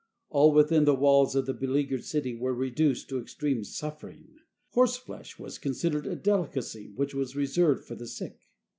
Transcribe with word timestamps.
All 0.29 0.51
within 0.51 0.85
the 0.85 0.95
walls 0.95 1.35
of 1.35 1.45
the 1.45 1.53
beleaguered 1.53 2.03
city 2.03 2.33
were 2.33 2.55
reduced 2.55 3.07
to 3.09 3.19
extreme 3.19 3.63
suffering. 3.63 4.37
Horseflesh 4.69 5.37
was 5.37 5.59
considered 5.59 6.07
a 6.07 6.15
delicacy 6.15 6.89
which 6.95 7.13
was 7.13 7.35
reserved 7.35 7.85
for 7.85 7.93
the 7.93 8.07
sick. 8.07 8.39